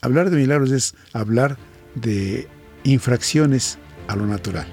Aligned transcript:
Hablar 0.00 0.30
de 0.30 0.36
milagros 0.36 0.70
es 0.70 0.94
hablar 1.12 1.56
de 1.96 2.48
infracciones 2.84 3.78
a 4.06 4.14
lo 4.14 4.26
natural. 4.26 4.66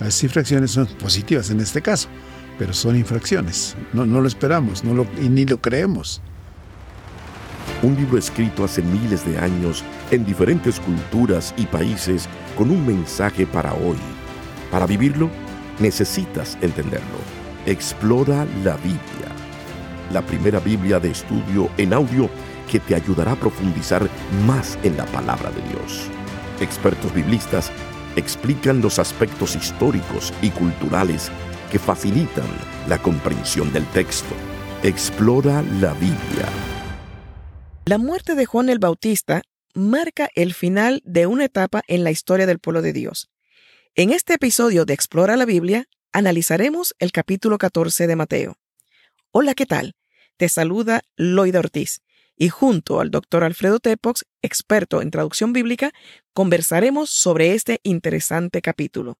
Las 0.00 0.22
infracciones 0.22 0.70
son 0.70 0.86
positivas 0.86 1.50
en 1.50 1.60
este 1.60 1.82
caso, 1.82 2.08
pero 2.58 2.72
son 2.72 2.96
infracciones. 2.96 3.76
No, 3.92 4.06
lo 4.06 4.26
esperamos 4.26 4.82
no 4.82 4.94
lo, 4.94 5.06
y 5.20 5.28
ni 5.28 5.44
lo 5.44 5.60
creemos. 5.60 6.22
Un 7.82 7.96
libro 7.96 8.18
escrito 8.18 8.64
hace 8.64 8.82
miles 8.82 9.26
de 9.26 9.38
años 9.38 9.84
en 10.10 10.24
diferentes 10.24 10.80
culturas 10.80 11.54
y 11.56 11.66
países 11.66 12.28
con 12.56 12.70
un 12.70 12.86
mensaje 12.86 13.46
para 13.46 13.74
hoy. 13.74 13.98
Para 14.70 14.86
vivirlo, 14.86 15.30
necesitas 15.78 16.56
entenderlo. 16.62 17.18
Explora 17.66 18.46
la 18.64 18.76
Biblia, 18.78 19.28
la 20.10 20.22
primera 20.22 20.60
Biblia 20.60 20.98
de 21.00 21.10
estudio 21.10 21.70
en 21.76 21.92
audio 21.92 22.30
que 22.70 22.80
te 22.80 22.94
ayudará 22.94 23.32
a 23.32 23.36
profundizar 23.36 24.08
más 24.46 24.78
en 24.82 24.96
la 24.96 25.06
palabra 25.06 25.50
de 25.50 25.62
Dios. 25.68 26.08
Expertos 26.60 27.12
biblistas 27.14 27.70
explican 28.16 28.80
los 28.80 28.98
aspectos 28.98 29.56
históricos 29.56 30.32
y 30.42 30.50
culturales 30.50 31.30
que 31.70 31.78
facilitan 31.78 32.46
la 32.88 32.98
comprensión 32.98 33.72
del 33.72 33.86
texto. 33.86 34.34
Explora 34.82 35.62
la 35.80 35.92
Biblia. 35.94 36.48
La 37.86 37.98
muerte 37.98 38.34
de 38.34 38.44
Juan 38.44 38.68
el 38.68 38.78
Bautista 38.78 39.42
marca 39.74 40.28
el 40.34 40.54
final 40.54 41.00
de 41.04 41.26
una 41.26 41.44
etapa 41.44 41.82
en 41.86 42.04
la 42.04 42.10
historia 42.10 42.46
del 42.46 42.58
pueblo 42.58 42.82
de 42.82 42.92
Dios. 42.92 43.30
En 43.94 44.10
este 44.10 44.34
episodio 44.34 44.84
de 44.84 44.94
Explora 44.94 45.36
la 45.36 45.44
Biblia, 45.44 45.86
analizaremos 46.12 46.94
el 46.98 47.12
capítulo 47.12 47.58
14 47.58 48.06
de 48.06 48.16
Mateo. 48.16 48.56
Hola, 49.40 49.54
¿qué 49.54 49.66
tal? 49.66 49.94
Te 50.36 50.48
saluda 50.48 51.02
Loida 51.14 51.60
Ortiz 51.60 52.00
y 52.36 52.48
junto 52.48 52.98
al 52.98 53.12
doctor 53.12 53.44
Alfredo 53.44 53.78
Tepox, 53.78 54.24
experto 54.42 55.00
en 55.00 55.12
traducción 55.12 55.52
bíblica, 55.52 55.92
conversaremos 56.32 57.10
sobre 57.10 57.54
este 57.54 57.78
interesante 57.84 58.60
capítulo. 58.60 59.16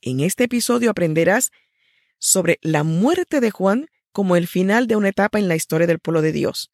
En 0.00 0.20
este 0.20 0.44
episodio 0.44 0.90
aprenderás 0.90 1.50
sobre 2.20 2.60
la 2.62 2.84
muerte 2.84 3.40
de 3.40 3.50
Juan 3.50 3.88
como 4.12 4.36
el 4.36 4.46
final 4.46 4.86
de 4.86 4.94
una 4.94 5.08
etapa 5.08 5.40
en 5.40 5.48
la 5.48 5.56
historia 5.56 5.88
del 5.88 5.98
pueblo 5.98 6.22
de 6.22 6.30
Dios, 6.30 6.70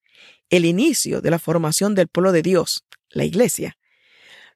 el 0.51 0.67
inicio 0.67 1.23
de 1.23 1.31
la 1.31 1.39
formación 1.39 1.95
del 1.95 2.09
pueblo 2.09 2.33
de 2.33 2.43
Dios, 2.43 2.85
la 3.09 3.25
Iglesia, 3.25 3.79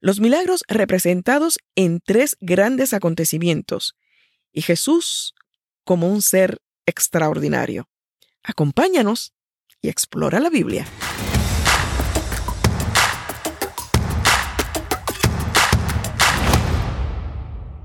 los 0.00 0.20
milagros 0.20 0.64
representados 0.68 1.58
en 1.76 2.02
tres 2.04 2.36
grandes 2.40 2.92
acontecimientos, 2.92 3.96
y 4.52 4.60
Jesús 4.60 5.34
como 5.82 6.12
un 6.12 6.20
ser 6.20 6.58
extraordinario. 6.84 7.88
Acompáñanos 8.50 9.34
y 9.82 9.90
explora 9.90 10.40
la 10.40 10.48
Biblia. 10.48 10.86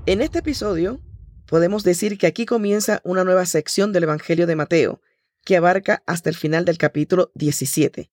En 0.06 0.22
este 0.22 0.38
episodio 0.38 1.02
podemos 1.46 1.84
decir 1.84 2.16
que 2.16 2.26
aquí 2.26 2.46
comienza 2.46 3.02
una 3.04 3.24
nueva 3.24 3.44
sección 3.44 3.92
del 3.92 4.04
Evangelio 4.04 4.46
de 4.46 4.56
Mateo, 4.56 5.02
que 5.44 5.58
abarca 5.58 6.02
hasta 6.06 6.30
el 6.30 6.34
final 6.34 6.64
del 6.64 6.78
capítulo 6.78 7.30
17. 7.34 8.10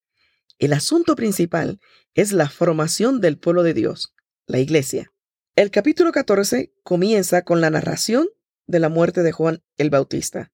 El 0.60 0.74
asunto 0.74 1.16
principal 1.16 1.80
es 2.16 2.34
la 2.34 2.50
formación 2.50 3.22
del 3.22 3.38
pueblo 3.38 3.64
de 3.64 3.74
Dios, 3.74 4.14
la 4.46 4.60
iglesia. 4.60 5.14
El 5.56 5.72
capítulo 5.72 6.12
14 6.12 6.74
comienza 6.84 7.44
con 7.44 7.62
la 7.62 7.70
narración 7.70 8.28
de 8.68 8.80
la 8.80 8.90
muerte 8.90 9.24
de 9.24 9.32
Juan 9.32 9.64
el 9.78 9.90
Bautista. 9.90 10.52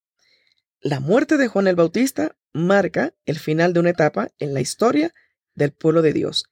La 0.87 1.01
muerte 1.01 1.35
de 1.35 1.49
Juan 1.49 1.67
el 1.67 1.75
Bautista 1.75 2.37
marca 2.53 3.13
el 3.25 3.37
final 3.37 3.73
de 3.73 3.81
una 3.81 3.89
etapa 3.89 4.29
en 4.39 4.53
la 4.53 4.61
historia 4.61 5.13
del 5.53 5.73
pueblo 5.73 6.01
de 6.01 6.13
Dios. 6.13 6.45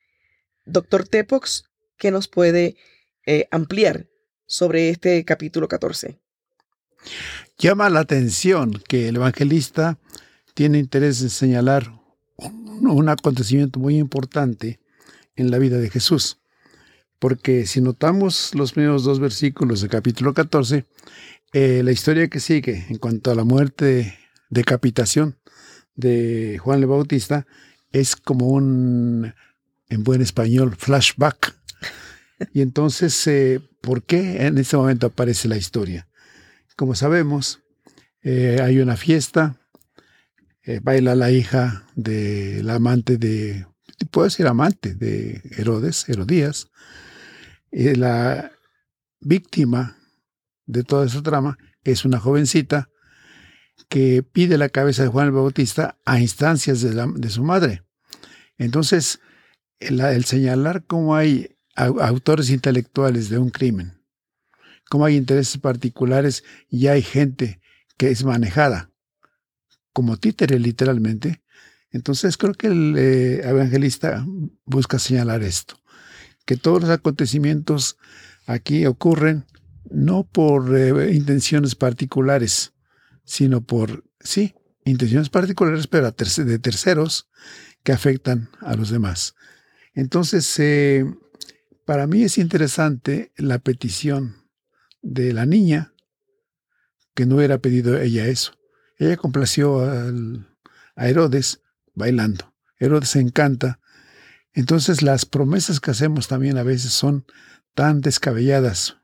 Doctor 0.65 1.07
Tepox, 1.07 1.69
¿qué 1.97 2.11
nos 2.11 2.27
puede 2.27 2.75
eh, 3.25 3.47
ampliar 3.49 4.07
sobre 4.45 4.89
este 4.89 5.23
capítulo 5.23 5.69
14? 5.69 6.19
Llama 7.57 7.89
la 7.89 8.01
atención 8.01 8.73
que 8.89 9.07
el 9.07 9.15
evangelista 9.15 9.99
tiene 10.53 10.79
interés 10.79 11.21
en 11.21 11.29
señalar 11.29 11.93
un, 12.35 13.07
acontecimiento 13.07 13.79
muy 13.79 13.97
importante 13.97 14.81
en 15.37 15.49
la 15.49 15.59
vida 15.59 15.77
de 15.77 15.89
Jesús. 15.89 16.41
Porque 17.19 17.65
si 17.65 17.79
notamos 17.79 18.53
los 18.53 18.73
primeros 18.73 19.05
dos 19.05 19.21
versículos 19.21 19.79
del 19.79 19.91
capítulo 19.91 20.33
14, 20.33 20.83
eh, 21.53 21.83
la 21.85 21.93
historia 21.93 22.27
que 22.27 22.41
sigue 22.41 22.85
en 22.89 22.97
cuanto 22.97 23.31
a 23.31 23.35
la 23.35 23.45
muerte, 23.45 24.19
decapitación 24.49 25.37
de 25.95 26.59
Juan 26.61 26.81
el 26.81 26.87
Bautista, 26.87 27.45
es 27.91 28.15
como 28.15 28.47
un, 28.47 29.33
en 29.89 30.03
buen 30.03 30.21
español, 30.21 30.75
flashback. 30.75 31.55
Y 32.53 32.61
entonces, 32.61 33.25
eh, 33.27 33.61
¿por 33.81 34.03
qué 34.03 34.45
en 34.45 34.57
este 34.57 34.75
momento 34.75 35.07
aparece 35.07 35.47
la 35.47 35.57
historia? 35.57 36.07
Como 36.75 36.95
sabemos, 36.95 37.61
eh, 38.21 38.59
hay 38.61 38.79
una 38.79 38.97
fiesta, 38.97 39.57
eh, 40.63 40.79
baila 40.83 41.15
la 41.15 41.31
hija 41.31 41.87
del 41.95 42.69
amante 42.69 43.17
de, 43.17 43.65
puede 44.11 44.29
ser 44.29 44.47
amante 44.47 44.95
de 44.95 45.41
Herodes, 45.57 46.09
Herodías, 46.09 46.69
y 47.71 47.95
la 47.95 48.51
víctima 49.19 49.97
de 50.65 50.83
toda 50.83 51.05
esa 51.05 51.21
trama 51.21 51.57
es 51.83 52.03
una 52.03 52.19
jovencita 52.19 52.89
que 53.89 54.23
pide 54.23 54.57
la 54.57 54.69
cabeza 54.69 55.03
de 55.03 55.09
Juan 55.09 55.27
el 55.27 55.31
Bautista 55.31 55.97
a 56.05 56.19
instancias 56.19 56.81
de, 56.81 57.29
su 57.29 57.43
madre. 57.43 57.83
Entonces, 58.57 59.19
el, 59.79 60.25
señalar 60.25 60.83
cómo 60.85 61.15
hay 61.15 61.57
autores 61.75 62.49
intelectuales 62.49 63.29
de 63.29 63.37
un 63.37 63.49
crimen 63.49 63.95
como 64.89 65.05
hay 65.05 65.15
intereses 65.15 65.57
particulares 65.57 66.43
y 66.69 66.87
hay 66.87 67.01
gente 67.01 67.59
que 67.97 68.11
es 68.11 68.23
manejada 68.23 68.91
como 69.93 70.17
títere 70.17 70.59
literalmente. 70.59 71.41
Entonces 71.91 72.37
creo 72.37 72.53
que 72.53 72.67
el 72.67 72.95
eh, 72.97 73.47
evangelista 73.47 74.25
busca 74.65 74.99
señalar 74.99 75.43
esto, 75.43 75.77
que 76.45 76.57
todos 76.57 76.81
los 76.81 76.89
acontecimientos 76.89 77.97
aquí 78.45 78.85
ocurren 78.85 79.45
no 79.89 80.23
por 80.23 80.75
eh, 80.75 81.13
intenciones 81.13 81.75
particulares, 81.75 82.73
sino 83.25 83.61
por, 83.61 84.03
sí, 84.19 84.55
intenciones 84.85 85.29
particulares, 85.29 85.87
pero 85.87 86.11
de 86.11 86.59
terceros 86.59 87.27
que 87.83 87.91
afectan 87.91 88.49
a 88.61 88.75
los 88.75 88.89
demás. 88.89 89.35
Entonces, 89.93 90.57
eh, 90.59 91.05
para 91.85 92.07
mí 92.07 92.23
es 92.23 92.37
interesante 92.37 93.31
la 93.37 93.59
petición 93.59 94.45
de 95.01 95.33
la 95.33 95.45
niña, 95.45 95.93
que 97.13 97.25
no 97.25 97.37
hubiera 97.37 97.59
pedido 97.59 97.97
ella 97.99 98.27
eso. 98.27 98.57
Ella 98.97 99.17
complació 99.17 99.81
a 99.81 101.07
Herodes 101.07 101.61
bailando. 101.93 102.53
Herodes 102.77 103.09
se 103.09 103.19
encanta. 103.19 103.79
Entonces 104.53 105.01
las 105.01 105.25
promesas 105.25 105.79
que 105.79 105.91
hacemos 105.91 106.27
también 106.27 106.57
a 106.57 106.63
veces 106.63 106.91
son 106.91 107.25
tan 107.73 108.01
descabelladas, 108.01 108.97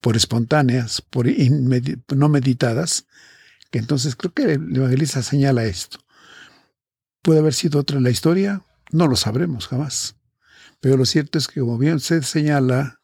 por 0.00 0.16
espontáneas, 0.16 1.00
por 1.00 1.26
no 2.14 2.28
meditadas, 2.28 3.06
que 3.72 3.80
entonces 3.80 4.14
creo 4.14 4.32
que 4.32 4.44
el 4.44 4.76
evangelista 4.76 5.20
señala 5.24 5.64
esto. 5.64 5.98
¿Puede 7.22 7.40
haber 7.40 7.54
sido 7.54 7.80
otra 7.80 7.98
la 7.98 8.10
historia? 8.10 8.64
No 8.92 9.08
lo 9.08 9.16
sabremos 9.16 9.66
jamás. 9.66 10.14
Pero 10.78 10.96
lo 10.96 11.04
cierto 11.04 11.38
es 11.38 11.48
que, 11.48 11.60
como 11.60 11.78
bien 11.78 11.98
se 11.98 12.22
señala, 12.22 13.00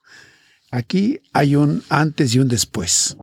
Aquí 0.71 1.21
hay 1.33 1.57
un 1.57 1.83
antes 1.89 2.35
y 2.35 2.41
un 2.41 2.49
después. 2.49 3.17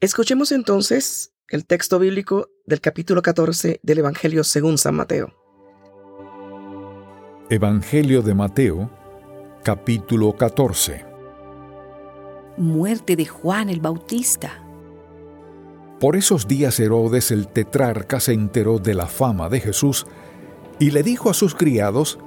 Escuchemos 0.00 0.50
entonces 0.50 1.34
el 1.48 1.66
texto 1.66 1.98
bíblico 1.98 2.48
del 2.64 2.80
capítulo 2.80 3.20
14 3.20 3.80
del 3.82 3.98
Evangelio 3.98 4.44
según 4.44 4.78
San 4.78 4.94
Mateo. 4.94 5.34
Evangelio 7.50 8.22
de 8.22 8.34
Mateo, 8.34 8.90
capítulo 9.62 10.34
14. 10.34 11.04
Muerte 12.56 13.14
de 13.16 13.26
Juan 13.26 13.68
el 13.68 13.80
Bautista. 13.80 14.63
Por 16.00 16.16
esos 16.16 16.48
días 16.48 16.78
Herodes 16.80 17.30
el 17.30 17.48
tetrarca 17.48 18.20
se 18.20 18.32
enteró 18.32 18.78
de 18.78 18.94
la 18.94 19.06
fama 19.06 19.48
de 19.48 19.60
Jesús 19.60 20.06
y 20.78 20.90
le 20.90 21.02
dijo 21.02 21.30
a 21.30 21.34
sus 21.34 21.54
criados 21.54 22.18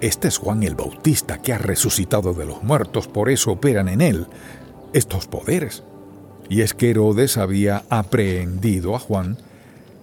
este 0.00 0.28
es 0.28 0.36
Juan 0.36 0.62
el 0.62 0.74
Bautista 0.74 1.40
que 1.40 1.54
ha 1.54 1.58
resucitado 1.58 2.34
de 2.34 2.44
los 2.44 2.62
muertos, 2.62 3.08
por 3.08 3.30
eso 3.30 3.52
operan 3.52 3.88
en 3.88 4.02
él 4.02 4.26
estos 4.92 5.26
poderes. 5.26 5.84
Y 6.50 6.60
es 6.60 6.74
que 6.74 6.90
Herodes 6.90 7.38
había 7.38 7.84
aprehendido 7.88 8.94
a 8.94 8.98
Juan 8.98 9.38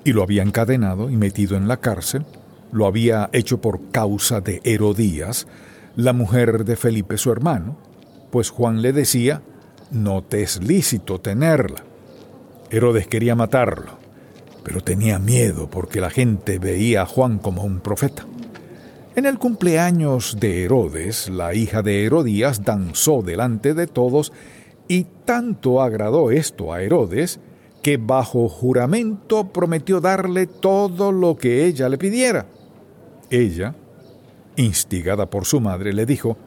y 0.03 0.13
lo 0.13 0.23
había 0.23 0.41
encadenado 0.41 1.11
y 1.11 1.15
metido 1.15 1.55
en 1.55 1.67
la 1.67 1.77
cárcel, 1.77 2.25
lo 2.71 2.87
había 2.87 3.29
hecho 3.33 3.61
por 3.61 3.91
causa 3.91 4.41
de 4.41 4.61
Herodías, 4.63 5.45
la 5.95 6.11
mujer 6.11 6.65
de 6.65 6.75
Felipe 6.75 7.19
su 7.19 7.31
hermano, 7.31 7.77
pues 8.31 8.49
Juan 8.49 8.81
le 8.81 8.93
decía, 8.93 9.43
no 9.91 10.23
te 10.23 10.41
es 10.41 10.63
lícito 10.63 11.21
tenerla. 11.21 11.83
Herodes 12.73 13.05
quería 13.05 13.35
matarlo, 13.35 13.99
pero 14.63 14.81
tenía 14.81 15.19
miedo 15.19 15.69
porque 15.69 16.01
la 16.01 16.09
gente 16.09 16.57
veía 16.57 17.03
a 17.03 17.05
Juan 17.05 17.37
como 17.37 17.63
un 17.63 17.81
profeta. 17.81 18.25
En 19.15 19.27
el 19.27 19.37
cumpleaños 19.37 20.37
de 20.39 20.63
Herodes, 20.63 21.29
la 21.29 21.53
hija 21.53 21.83
de 21.83 22.03
Herodías 22.03 22.63
danzó 22.63 23.21
delante 23.21 23.75
de 23.75 23.85
todos 23.85 24.33
y 24.87 25.03
tanto 25.23 25.83
agradó 25.83 26.31
esto 26.31 26.73
a 26.73 26.81
Herodes 26.81 27.39
que 27.83 27.97
bajo 27.97 28.49
juramento 28.49 29.53
prometió 29.53 30.01
darle 30.01 30.47
todo 30.47 31.11
lo 31.11 31.37
que 31.37 31.67
ella 31.67 31.89
le 31.89 31.99
pidiera. 31.99 32.47
Ella, 33.29 33.75
instigada 34.55 35.29
por 35.29 35.45
su 35.45 35.61
madre, 35.61 35.93
le 35.93 36.07
dijo, 36.07 36.37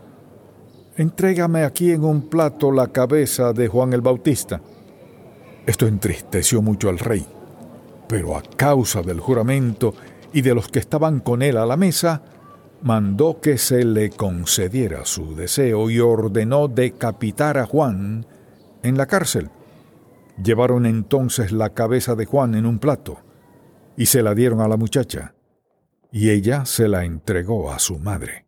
Entrégame 0.96 1.62
aquí 1.62 1.92
en 1.92 2.02
un 2.02 2.22
plato 2.22 2.72
la 2.72 2.88
cabeza 2.88 3.52
de 3.52 3.68
Juan 3.68 3.92
el 3.92 4.00
Bautista. 4.00 4.60
Esto 5.66 5.86
entristeció 5.88 6.62
mucho 6.62 6.88
al 6.88 6.98
rey, 6.98 7.26
pero 8.08 8.36
a 8.36 8.42
causa 8.42 9.02
del 9.02 9.18
juramento 9.18 9.94
y 10.32 10.42
de 10.42 10.54
los 10.54 10.68
que 10.68 10.78
estaban 10.78 11.18
con 11.20 11.42
él 11.42 11.56
a 11.56 11.66
la 11.66 11.76
mesa, 11.76 12.22
mandó 12.82 13.40
que 13.40 13.58
se 13.58 13.84
le 13.84 14.10
concediera 14.10 15.04
su 15.04 15.34
deseo 15.34 15.90
y 15.90 15.98
ordenó 15.98 16.68
decapitar 16.68 17.58
a 17.58 17.66
Juan 17.66 18.26
en 18.82 18.96
la 18.96 19.06
cárcel. 19.06 19.50
Llevaron 20.42 20.86
entonces 20.86 21.50
la 21.50 21.70
cabeza 21.70 22.14
de 22.14 22.26
Juan 22.26 22.54
en 22.54 22.66
un 22.66 22.78
plato 22.78 23.18
y 23.96 24.06
se 24.06 24.22
la 24.22 24.34
dieron 24.34 24.60
a 24.60 24.68
la 24.68 24.76
muchacha, 24.76 25.34
y 26.12 26.30
ella 26.30 26.64
se 26.66 26.86
la 26.86 27.04
entregó 27.04 27.72
a 27.72 27.78
su 27.78 27.98
madre. 27.98 28.46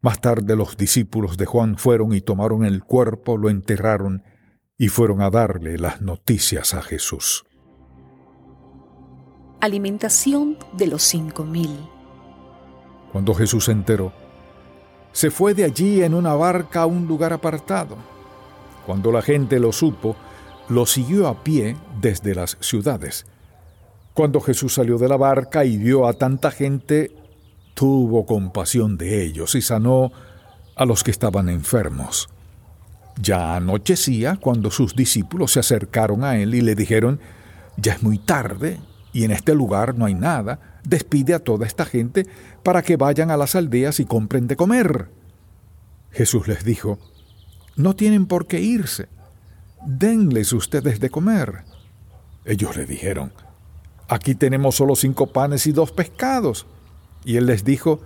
Más 0.00 0.20
tarde 0.20 0.54
los 0.56 0.76
discípulos 0.76 1.36
de 1.36 1.46
Juan 1.46 1.76
fueron 1.76 2.14
y 2.14 2.20
tomaron 2.20 2.64
el 2.64 2.84
cuerpo, 2.84 3.36
lo 3.36 3.50
enterraron 3.50 4.22
y 4.76 4.88
fueron 4.88 5.20
a 5.22 5.30
darle 5.30 5.78
las 5.78 6.00
noticias 6.00 6.74
a 6.74 6.82
Jesús. 6.82 7.44
Alimentación 9.60 10.58
de 10.72 10.88
los 10.88 11.02
cinco 11.02 11.44
mil. 11.44 11.70
Cuando 13.12 13.34
Jesús 13.34 13.66
se 13.66 13.72
enteró, 13.72 14.12
se 15.12 15.30
fue 15.30 15.54
de 15.54 15.64
allí 15.64 16.02
en 16.02 16.12
una 16.12 16.34
barca 16.34 16.82
a 16.82 16.86
un 16.86 17.06
lugar 17.06 17.32
apartado. 17.32 17.96
Cuando 18.84 19.12
la 19.12 19.22
gente 19.22 19.60
lo 19.60 19.72
supo, 19.72 20.16
lo 20.68 20.86
siguió 20.86 21.28
a 21.28 21.44
pie 21.44 21.76
desde 22.00 22.34
las 22.34 22.58
ciudades. 22.60 23.26
Cuando 24.12 24.40
Jesús 24.40 24.74
salió 24.74 24.98
de 24.98 25.08
la 25.08 25.16
barca 25.16 25.64
y 25.64 25.76
vio 25.76 26.06
a 26.06 26.14
tanta 26.14 26.50
gente, 26.50 27.12
tuvo 27.74 28.26
compasión 28.26 28.96
de 28.96 29.22
ellos 29.24 29.54
y 29.54 29.62
sanó 29.62 30.10
a 30.76 30.84
los 30.84 31.04
que 31.04 31.12
estaban 31.12 31.48
enfermos. 31.48 32.28
Ya 33.20 33.56
anochecía 33.56 34.36
cuando 34.36 34.70
sus 34.70 34.94
discípulos 34.96 35.52
se 35.52 35.60
acercaron 35.60 36.24
a 36.24 36.36
él 36.36 36.54
y 36.54 36.60
le 36.60 36.74
dijeron, 36.74 37.20
ya 37.76 37.94
es 37.94 38.02
muy 38.02 38.18
tarde 38.18 38.80
y 39.12 39.24
en 39.24 39.30
este 39.30 39.54
lugar 39.54 39.96
no 39.96 40.06
hay 40.06 40.14
nada, 40.14 40.80
despide 40.84 41.34
a 41.34 41.38
toda 41.38 41.66
esta 41.66 41.84
gente 41.84 42.26
para 42.62 42.82
que 42.82 42.96
vayan 42.96 43.30
a 43.30 43.36
las 43.36 43.54
aldeas 43.54 44.00
y 44.00 44.04
compren 44.04 44.48
de 44.48 44.56
comer. 44.56 45.08
Jesús 46.10 46.48
les 46.48 46.64
dijo, 46.64 46.98
no 47.76 47.94
tienen 47.94 48.26
por 48.26 48.46
qué 48.46 48.60
irse, 48.60 49.08
denles 49.84 50.52
ustedes 50.52 51.00
de 51.00 51.10
comer. 51.10 51.64
Ellos 52.44 52.76
le 52.76 52.86
dijeron, 52.86 53.32
aquí 54.08 54.34
tenemos 54.34 54.74
solo 54.74 54.96
cinco 54.96 55.28
panes 55.28 55.66
y 55.66 55.72
dos 55.72 55.92
pescados. 55.92 56.66
Y 57.24 57.36
él 57.36 57.46
les 57.46 57.64
dijo, 57.64 58.00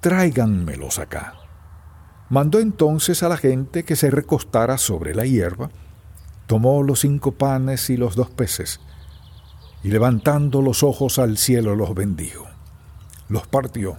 tráiganmelos 0.00 0.98
acá. 0.98 1.34
Mandó 2.28 2.58
entonces 2.58 3.22
a 3.22 3.28
la 3.28 3.36
gente 3.36 3.84
que 3.84 3.94
se 3.94 4.10
recostara 4.10 4.78
sobre 4.78 5.14
la 5.14 5.26
hierba, 5.26 5.70
tomó 6.46 6.82
los 6.82 7.00
cinco 7.00 7.32
panes 7.32 7.88
y 7.90 7.96
los 7.96 8.16
dos 8.16 8.30
peces, 8.30 8.80
y 9.84 9.90
levantando 9.90 10.62
los 10.62 10.82
ojos 10.82 11.18
al 11.18 11.38
cielo 11.38 11.76
los 11.76 11.94
bendijo. 11.94 12.46
Los 13.28 13.46
partió, 13.46 13.98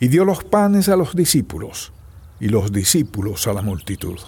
y 0.00 0.08
dio 0.08 0.24
los 0.24 0.44
panes 0.44 0.88
a 0.88 0.96
los 0.96 1.14
discípulos, 1.14 1.92
y 2.40 2.48
los 2.48 2.72
discípulos 2.72 3.46
a 3.46 3.52
la 3.52 3.62
multitud. 3.62 4.18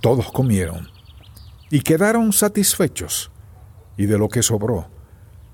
Todos 0.00 0.30
comieron, 0.30 0.88
y 1.70 1.80
quedaron 1.80 2.34
satisfechos, 2.34 3.30
y 3.96 4.06
de 4.06 4.18
lo 4.18 4.28
que 4.28 4.42
sobró, 4.42 4.88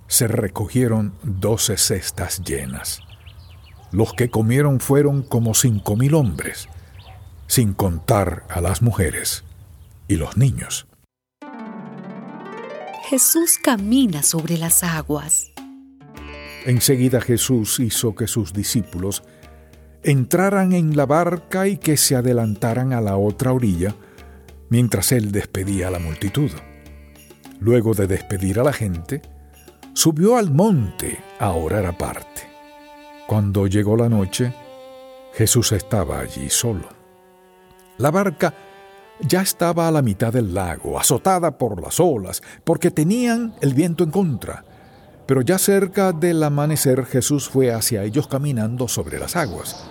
se 0.08 0.26
recogieron 0.26 1.14
doce 1.22 1.76
cestas 1.76 2.42
llenas. 2.42 3.00
Los 3.92 4.12
que 4.12 4.30
comieron 4.30 4.80
fueron 4.80 5.22
como 5.22 5.54
cinco 5.54 5.96
mil 5.96 6.14
hombres, 6.14 6.68
sin 7.46 7.74
contar 7.74 8.44
a 8.48 8.60
las 8.60 8.82
mujeres 8.82 9.44
y 10.06 10.16
los 10.16 10.36
niños. 10.36 10.86
Jesús 13.08 13.58
camina 13.60 14.22
sobre 14.22 14.56
las 14.56 14.84
aguas. 14.84 15.50
Enseguida 16.64 17.20
Jesús 17.20 17.80
hizo 17.80 18.14
que 18.14 18.28
sus 18.28 18.52
discípulos 18.52 19.24
entraran 20.02 20.72
en 20.72 20.96
la 20.96 21.06
barca 21.06 21.66
y 21.66 21.76
que 21.76 21.96
se 21.96 22.14
adelantaran 22.14 22.92
a 22.92 23.00
la 23.00 23.16
otra 23.16 23.52
orilla, 23.52 23.96
mientras 24.68 25.10
él 25.10 25.32
despedía 25.32 25.88
a 25.88 25.90
la 25.90 25.98
multitud. 25.98 26.50
Luego 27.58 27.94
de 27.94 28.06
despedir 28.06 28.60
a 28.60 28.64
la 28.64 28.72
gente, 28.72 29.22
subió 29.92 30.36
al 30.36 30.50
monte 30.52 31.18
a 31.38 31.50
orar 31.50 31.86
aparte. 31.86 32.49
Cuando 33.30 33.68
llegó 33.68 33.96
la 33.96 34.08
noche, 34.08 34.52
Jesús 35.34 35.70
estaba 35.70 36.18
allí 36.18 36.50
solo. 36.50 36.88
La 37.98 38.10
barca 38.10 38.52
ya 39.20 39.42
estaba 39.42 39.86
a 39.86 39.92
la 39.92 40.02
mitad 40.02 40.32
del 40.32 40.52
lago, 40.52 40.98
azotada 40.98 41.56
por 41.56 41.80
las 41.80 42.00
olas, 42.00 42.42
porque 42.64 42.90
tenían 42.90 43.54
el 43.60 43.72
viento 43.72 44.02
en 44.02 44.10
contra. 44.10 44.64
Pero 45.26 45.42
ya 45.42 45.58
cerca 45.58 46.10
del 46.10 46.42
amanecer 46.42 47.06
Jesús 47.06 47.48
fue 47.48 47.72
hacia 47.72 48.02
ellos 48.02 48.26
caminando 48.26 48.88
sobre 48.88 49.20
las 49.20 49.36
aguas. 49.36 49.88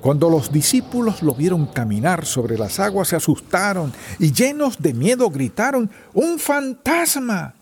Cuando 0.00 0.30
los 0.30 0.52
discípulos 0.52 1.24
lo 1.24 1.34
vieron 1.34 1.66
caminar 1.66 2.24
sobre 2.24 2.56
las 2.56 2.78
aguas 2.78 3.08
se 3.08 3.16
asustaron 3.16 3.92
y 4.20 4.30
llenos 4.30 4.80
de 4.80 4.94
miedo 4.94 5.28
gritaron, 5.28 5.90
¡Un 6.12 6.38
fantasma! 6.38 7.56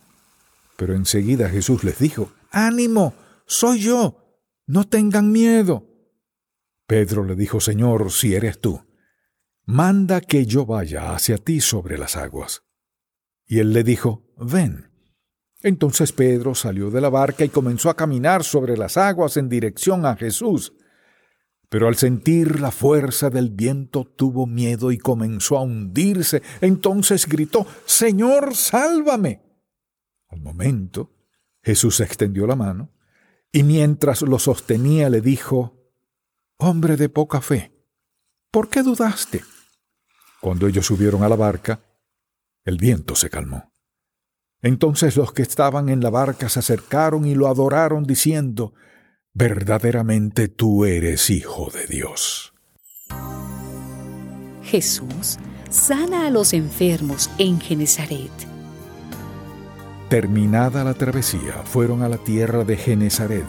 Pero 0.77 0.95
enseguida 0.95 1.49
Jesús 1.49 1.83
les 1.83 1.99
dijo, 1.99 2.31
¡Ánimo! 2.50 3.15
Soy 3.47 3.81
yo 3.81 4.22
no 4.73 4.85
tengan 4.85 5.31
miedo. 5.31 5.87
Pedro 6.87 7.25
le 7.25 7.37
dijo, 7.37 7.61
Señor, 7.61 8.11
si 8.11 8.35
eres 8.35 8.59
tú, 8.59 8.81
manda 9.67 10.23
que 10.23 10.47
yo 10.47 10.65
vaya 10.65 11.15
hacia 11.15 11.37
ti 11.37 11.61
sobre 11.61 11.99
las 11.99 12.17
aguas. 12.17 12.63
Y 13.45 13.59
él 13.59 13.75
le 13.75 13.85
dijo, 13.85 14.33
ven. 14.39 14.91
Entonces 15.61 16.13
Pedro 16.13 16.55
salió 16.55 16.91
de 16.91 17.03
la 17.03 17.11
barca 17.11 17.45
y 17.45 17.51
comenzó 17.51 17.91
a 17.91 17.97
caminar 17.97 18.45
sobre 18.45 18.79
las 18.79 18.97
aguas 18.97 19.37
en 19.37 19.51
dirección 19.51 20.07
a 20.07 20.17
Jesús. 20.17 20.73
Pero 21.69 21.87
al 21.87 21.97
sentir 21.97 22.59
la 22.59 22.71
fuerza 22.71 23.29
del 23.29 23.50
viento 23.50 24.07
tuvo 24.07 24.47
miedo 24.47 24.91
y 24.91 24.97
comenzó 24.97 25.59
a 25.59 25.64
hundirse. 25.64 26.41
Entonces 26.62 27.29
gritó, 27.29 27.67
Señor, 27.85 28.57
sálvame. 28.57 29.43
Al 30.29 30.41
momento, 30.41 31.12
Jesús 31.62 32.00
extendió 32.00 32.47
la 32.47 32.57
mano 32.57 32.91
y 33.52 33.62
mientras 33.62 34.23
lo 34.23 34.38
sostenía 34.38 35.11
le 35.11 35.21
dijo, 35.21 35.78
Hombre 36.56 36.97
de 36.97 37.09
poca 37.09 37.40
fe, 37.40 37.73
¿por 38.50 38.68
qué 38.68 38.82
dudaste? 38.82 39.42
Cuando 40.40 40.66
ellos 40.66 40.87
subieron 40.87 41.23
a 41.23 41.28
la 41.28 41.37
barca, 41.37 41.85
el 42.64 42.78
viento 42.78 43.14
se 43.14 43.28
calmó. 43.28 43.73
Entonces 44.62 45.16
los 45.16 45.32
que 45.32 45.42
estaban 45.42 45.88
en 45.88 46.00
la 46.00 46.11
barca 46.11 46.49
se 46.49 46.61
acercaron 46.61 47.26
y 47.26 47.35
lo 47.35 47.49
adoraron 47.49 48.04
diciendo, 48.04 48.75
Verdaderamente 49.35 50.49
tú 50.49 50.85
eres 50.85 51.30
hijo 51.30 51.71
de 51.71 51.87
Dios. 51.87 52.52
Jesús 54.62 55.38
sana 55.71 56.26
a 56.26 56.30
los 56.30 56.52
enfermos 56.52 57.30
en 57.38 57.61
Genezaret 57.61 58.51
Terminada 60.12 60.85
la 60.85 60.92
travesía, 60.92 61.62
fueron 61.64 62.02
a 62.02 62.09
la 62.11 62.19
tierra 62.19 62.64
de 62.64 62.76
Genezaret. 62.76 63.47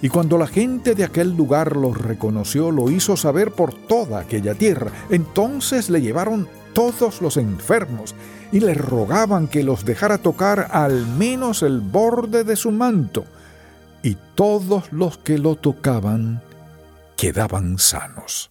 Y 0.00 0.08
cuando 0.08 0.38
la 0.38 0.46
gente 0.46 0.94
de 0.94 1.04
aquel 1.04 1.36
lugar 1.36 1.76
los 1.76 2.00
reconoció, 2.00 2.70
lo 2.70 2.90
hizo 2.90 3.18
saber 3.18 3.50
por 3.50 3.74
toda 3.74 4.20
aquella 4.20 4.54
tierra. 4.54 4.90
Entonces 5.10 5.90
le 5.90 6.00
llevaron 6.00 6.48
todos 6.72 7.20
los 7.20 7.36
enfermos 7.36 8.14
y 8.50 8.60
le 8.60 8.72
rogaban 8.72 9.46
que 9.46 9.62
los 9.62 9.84
dejara 9.84 10.16
tocar 10.16 10.68
al 10.70 11.06
menos 11.06 11.62
el 11.62 11.82
borde 11.82 12.44
de 12.44 12.56
su 12.56 12.70
manto. 12.70 13.26
Y 14.02 14.16
todos 14.34 14.90
los 14.90 15.18
que 15.18 15.36
lo 15.36 15.54
tocaban 15.54 16.40
quedaban 17.18 17.76
sanos. 17.76 18.50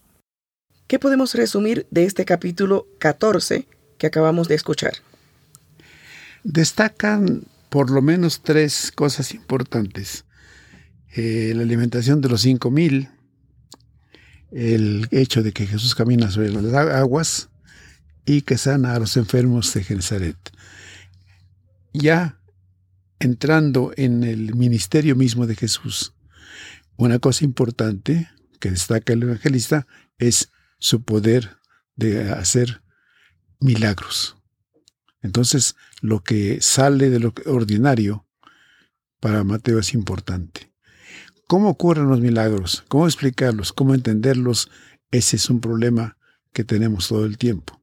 ¿Qué 0.86 1.00
podemos 1.00 1.34
resumir 1.34 1.88
de 1.90 2.04
este 2.06 2.26
capítulo 2.26 2.86
14 3.00 3.68
que 3.98 4.06
acabamos 4.06 4.48
de 4.48 4.54
escuchar? 4.54 4.94
Destacan 6.44 7.44
por 7.70 7.90
lo 7.90 8.02
menos 8.02 8.42
tres 8.44 8.92
cosas 8.94 9.34
importantes. 9.34 10.26
Eh, 11.16 11.54
la 11.56 11.64
alimentación 11.64 12.22
de 12.22 12.30
los 12.30 12.42
cinco 12.42 12.72
mil, 12.72 13.10
el 14.52 15.08
hecho 15.12 15.42
de 15.44 15.52
que 15.52 15.66
Jesús 15.66 15.96
camina 15.96 16.30
sobre 16.30 16.50
las 16.50 16.74
aguas 16.74 17.50
y 18.26 18.42
que 18.42 18.58
sana 18.58 18.96
a 18.96 19.00
los 19.00 19.18
enfermos 19.18 19.74
de 19.74 19.84
Genezaret. 19.84 20.38
Ya 21.94 22.40
entrando 23.20 23.94
en 23.96 24.24
el 24.24 24.56
ministerio 24.56 25.16
mismo 25.16 25.48
de 25.48 25.56
Jesús, 25.56 26.14
Una 26.96 27.20
cosa 27.20 27.44
importante 27.44 28.30
que 28.60 28.70
destaca 28.70 29.14
el 29.14 29.24
evangelista 29.24 29.88
es 30.20 30.52
su 30.78 31.04
poder 31.04 31.58
de 31.96 32.30
hacer 32.32 32.84
milagros. 33.60 34.38
Entonces, 35.24 35.76
lo 36.02 36.22
que 36.22 36.62
sale 36.62 37.10
de 37.10 37.20
lo 37.20 37.34
ordinario 37.46 38.28
para 39.20 39.44
Mateo 39.44 39.80
es 39.80 39.94
importante. 39.94 40.72
¿Cómo 41.48 41.70
ocurren 41.70 42.10
los 42.10 42.20
milagros? 42.20 42.84
¿Cómo 42.90 43.06
explicarlos? 43.06 43.74
¿Cómo 43.74 43.96
entenderlos? 43.96 44.70
Ese 45.12 45.38
es 45.38 45.50
un 45.50 45.62
problema 45.62 46.18
que 46.52 46.64
tenemos 46.64 47.08
todo 47.08 47.26
el 47.26 47.38
tiempo, 47.38 47.82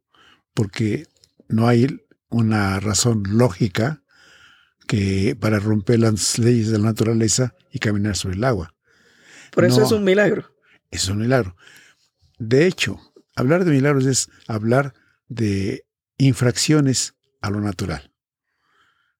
porque 0.54 1.06
no 1.48 1.66
hay 1.66 2.00
una 2.28 2.78
razón 2.78 3.24
lógica 3.26 4.02
que 4.86 5.36
para 5.38 5.58
romper 5.58 6.00
las 6.00 6.38
leyes 6.38 6.70
de 6.70 6.78
la 6.78 6.86
naturaleza 6.86 7.54
y 7.72 7.78
caminar 7.78 8.16
sobre 8.16 8.36
el 8.36 8.44
agua. 8.44 8.74
Por 9.52 9.64
eso 9.64 9.82
es 9.82 9.92
un 9.92 10.04
milagro. 10.04 10.54
Es 10.90 11.08
un 11.08 11.18
milagro. 11.18 11.56
De 12.38 12.66
hecho, 12.66 13.00
hablar 13.36 13.64
de 13.64 13.70
milagros 13.70 14.06
es 14.06 14.28
hablar 14.46 14.94
de 15.28 15.84
infracciones 16.18 17.14
a 17.40 17.50
lo 17.50 17.60
natural. 17.60 18.12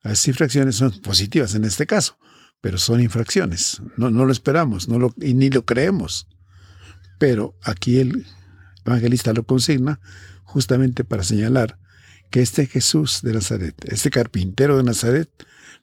Las 0.02 0.26
infracciones 0.28 0.76
son 0.76 0.92
positivas 1.00 1.54
en 1.54 1.64
este 1.64 1.86
caso, 1.86 2.18
pero 2.60 2.78
son 2.78 3.00
infracciones. 3.00 3.82
No, 3.96 4.10
lo 4.10 4.32
esperamos 4.32 4.88
no 4.88 4.98
lo, 4.98 5.14
y 5.20 5.34
ni 5.34 5.50
lo 5.50 5.64
creemos. 5.64 6.26
Pero 7.18 7.58
aquí 7.62 7.98
el 7.98 8.26
evangelista 8.84 9.32
lo 9.32 9.44
consigna 9.44 10.00
justamente 10.44 11.04
para 11.04 11.22
señalar 11.22 11.78
que 12.30 12.40
este 12.40 12.66
Jesús 12.66 13.20
de 13.22 13.34
Nazaret, 13.34 13.74
este 13.84 14.10
carpintero 14.10 14.76
de 14.76 14.84
Nazaret, 14.84 15.30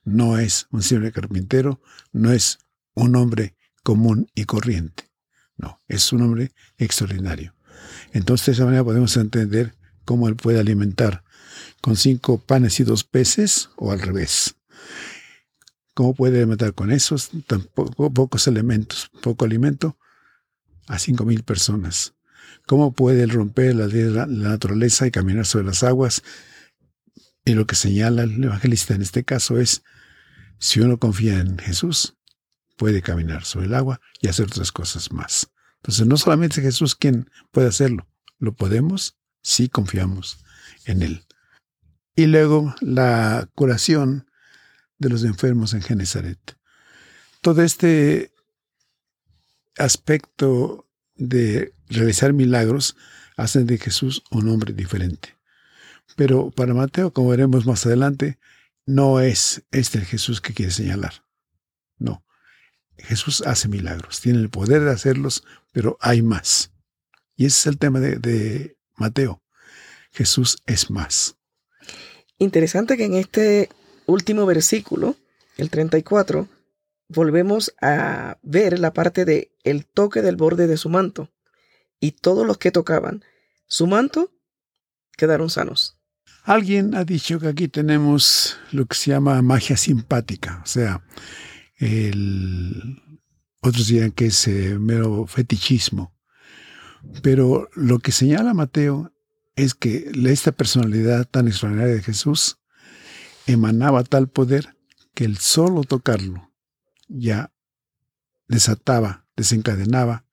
no 0.03 0.37
es 0.37 0.67
un 0.71 0.81
simple 0.81 1.11
carpintero, 1.11 1.81
no 2.11 2.31
es 2.31 2.59
un 2.93 3.15
hombre 3.15 3.55
común 3.83 4.31
y 4.33 4.45
corriente. 4.45 5.11
No, 5.57 5.79
es 5.87 6.13
un 6.13 6.21
hombre 6.21 6.51
extraordinario. 6.77 7.55
Entonces, 8.13 8.45
de 8.45 8.51
esa 8.53 8.65
manera 8.65 8.83
podemos 8.83 9.15
entender 9.17 9.75
cómo 10.05 10.27
él 10.27 10.35
puede 10.35 10.59
alimentar 10.59 11.23
con 11.81 11.95
cinco 11.95 12.37
panes 12.37 12.79
y 12.79 12.83
dos 12.83 13.03
peces 13.03 13.69
o 13.75 13.91
al 13.91 13.99
revés. 13.99 14.55
¿Cómo 15.93 16.13
puede 16.13 16.37
alimentar 16.37 16.73
con 16.73 16.91
esos 16.91 17.31
tan 17.47 17.63
pocos 17.63 18.47
elementos, 18.47 19.09
poco 19.21 19.45
alimento, 19.45 19.97
a 20.87 20.99
cinco 20.99 21.25
mil 21.25 21.43
personas? 21.43 22.13
¿Cómo 22.67 22.91
puede 22.91 23.23
él 23.23 23.31
romper 23.31 23.75
la 23.75 23.87
la 23.87 24.49
naturaleza 24.49 25.07
y 25.07 25.11
caminar 25.11 25.45
sobre 25.45 25.65
las 25.65 25.83
aguas? 25.83 26.21
Y 27.45 27.53
lo 27.53 27.65
que 27.65 27.75
señala 27.75 28.23
el 28.23 28.43
evangelista 28.43 28.93
en 28.93 29.01
este 29.01 29.23
caso 29.23 29.57
es, 29.57 29.83
si 30.59 30.81
uno 30.81 30.97
confía 30.97 31.39
en 31.39 31.57
Jesús, 31.57 32.17
puede 32.75 33.01
caminar 33.01 33.45
sobre 33.45 33.67
el 33.67 33.73
agua 33.73 34.01
y 34.21 34.27
hacer 34.27 34.45
otras 34.45 34.71
cosas 34.71 35.11
más. 35.11 35.49
Entonces, 35.77 36.05
no 36.07 36.17
solamente 36.17 36.61
Jesús 36.61 36.95
quien 36.95 37.29
puede 37.51 37.67
hacerlo, 37.67 38.07
lo 38.39 38.53
podemos 38.53 39.17
si 39.41 39.69
confiamos 39.69 40.39
en 40.85 41.01
Él. 41.01 41.26
Y 42.17 42.25
luego 42.25 42.73
la 42.81 43.47
curación 43.53 44.27
de 44.97 45.09
los 45.09 45.23
enfermos 45.23 45.75
en 45.75 45.83
Genezaret. 45.83 46.57
Todo 47.41 47.61
este 47.61 48.31
aspecto 49.77 50.89
de 51.13 51.75
realizar 51.87 52.33
milagros 52.33 52.97
hacen 53.35 53.67
de 53.67 53.77
Jesús 53.77 54.23
un 54.31 54.49
hombre 54.49 54.73
diferente. 54.73 55.37
Pero 56.15 56.49
para 56.49 56.73
Mateo, 56.73 57.13
como 57.13 57.29
veremos 57.29 57.67
más 57.67 57.85
adelante, 57.85 58.39
no 58.87 59.19
es 59.19 59.61
este 59.69 59.99
el 59.99 60.05
Jesús 60.05 60.41
que 60.41 60.55
quiere 60.55 60.71
señalar. 60.71 61.23
No. 61.99 62.25
Jesús 62.97 63.41
hace 63.41 63.67
milagros, 63.67 64.21
tiene 64.21 64.39
el 64.39 64.49
poder 64.49 64.81
de 64.81 64.91
hacerlos, 64.91 65.43
pero 65.71 65.99
hay 66.01 66.23
más. 66.23 66.71
Y 67.35 67.45
ese 67.45 67.59
es 67.59 67.67
el 67.67 67.77
tema 67.77 67.99
de 67.99 68.75
Mateo. 68.95 69.43
Jesús 70.09 70.57
es 70.65 70.89
más. 70.89 71.36
Interesante 72.39 72.97
que 72.97 73.05
en 73.05 73.15
este 73.15 73.69
último 74.05 74.45
versículo, 74.45 75.15
el 75.57 75.69
34, 75.69 76.47
volvemos 77.09 77.73
a 77.81 78.37
ver 78.43 78.79
la 78.79 78.93
parte 78.93 79.25
de 79.25 79.51
el 79.63 79.85
toque 79.85 80.21
del 80.21 80.35
borde 80.35 80.67
de 80.67 80.77
su 80.77 80.89
manto. 80.89 81.29
Y 81.99 82.11
todos 82.11 82.45
los 82.45 82.57
que 82.57 82.71
tocaban 82.71 83.23
su 83.65 83.87
manto 83.87 84.31
quedaron 85.17 85.49
sanos. 85.49 85.99
Alguien 86.43 86.95
ha 86.95 87.03
dicho 87.03 87.39
que 87.39 87.47
aquí 87.47 87.67
tenemos 87.67 88.57
lo 88.71 88.85
que 88.85 88.95
se 88.95 89.11
llama 89.11 89.41
magia 89.41 89.75
simpática, 89.75 90.61
o 90.63 90.67
sea, 90.67 91.03
el, 91.75 93.01
otros 93.59 93.87
dirán 93.87 94.11
que 94.11 94.27
es 94.27 94.47
eh, 94.47 94.77
mero 94.79 95.25
fetichismo. 95.27 96.15
Pero 97.21 97.69
lo 97.73 97.99
que 97.99 98.11
señala 98.11 98.53
Mateo 98.53 99.11
es 99.57 99.73
que 99.73 100.11
esta 100.27 100.53
personalidad 100.53 101.27
tan 101.27 101.47
extraordinaria 101.47 101.95
de 101.95 102.03
Jesús 102.03 102.59
emanaba 103.47 104.03
tal 104.03 104.29
poder 104.29 104.77
que 105.13 105.25
el 105.25 105.37
solo 105.39 105.83
tocarlo 105.83 106.53
ya 107.09 107.51
desataba, 108.47 109.25
desencadenaba 109.35 110.25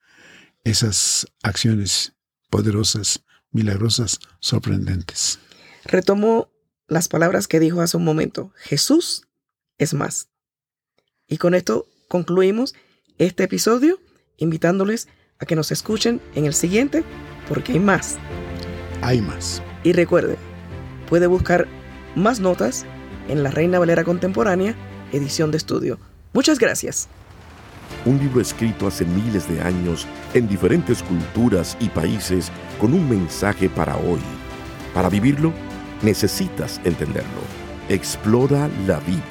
esas 0.63 1.27
acciones 1.43 2.13
poderosas, 2.51 3.25
milagrosas, 3.51 4.21
sorprendentes. 4.41 5.39
Retomo 5.85 6.51
las 6.87 7.09
palabras 7.09 7.49
que 7.49 7.61
dijo 7.61 7.81
hace 7.81 7.97
un 7.97 8.05
momento. 8.05 8.53
Jesús 8.57 9.27
es 9.79 9.95
más. 9.95 10.29
Y 11.27 11.39
con 11.39 11.55
esto 11.55 11.87
concluimos 12.09 12.75
este 13.17 13.45
episodio, 13.45 13.99
invitándoles 14.37 15.09
a 15.39 15.47
que 15.47 15.57
nos 15.57 15.73
escuchen 15.73 16.21
en 16.35 16.45
el 16.45 16.53
siguiente, 16.53 17.05
porque 17.49 17.73
hay 17.73 17.81
más 17.81 18.19
hay 19.05 19.21
más. 19.21 19.63
Y 19.83 19.93
recuerde, 19.93 20.37
puede 21.09 21.27
buscar 21.27 21.69
más 22.17 22.41
notas 22.41 22.87
en 23.29 23.43
La 23.43 23.51
Reina 23.51 23.79
Valera 23.79 24.03
Contemporánea, 24.03 24.75
edición 25.13 25.51
de 25.51 25.59
estudio. 25.59 25.99
Muchas 26.33 26.59
gracias. 26.59 27.09
Un 28.07 28.19
libro 28.19 28.41
escrito 28.41 28.87
hace 28.87 29.05
miles 29.05 29.49
de 29.49 29.61
años 29.61 30.07
en 30.33 30.49
diferentes 30.49 31.03
culturas 31.03 31.77
y 31.81 31.89
países 31.89 32.51
con 32.81 32.95
un 32.95 33.09
mensaje 33.09 33.69
para 33.69 33.97
hoy. 33.97 34.21
Para 34.95 35.09
vivirlo, 35.09 35.53
necesitas 36.03 36.81
entenderlo. 36.85 37.41
Explora 37.89 38.69
la 38.87 38.99
Biblia. 39.01 39.23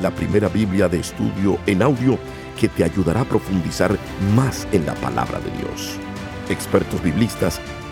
La 0.00 0.10
primera 0.10 0.48
Biblia 0.48 0.88
de 0.88 1.00
estudio 1.00 1.58
en 1.66 1.82
audio 1.82 2.18
que 2.58 2.68
te 2.68 2.84
ayudará 2.84 3.22
a 3.22 3.24
profundizar 3.24 3.96
más 4.34 4.66
en 4.72 4.86
la 4.86 4.94
palabra 4.94 5.40
de 5.40 5.50
Dios. 5.58 5.96
Expertos 6.48 7.02
biblistas 7.02 7.60